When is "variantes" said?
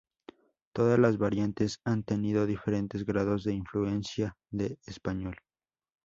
1.19-1.77